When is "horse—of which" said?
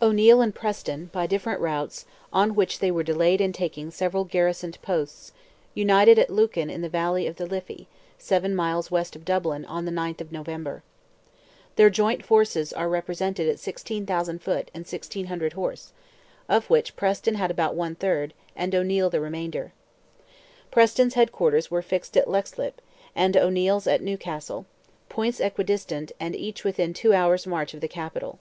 15.52-16.96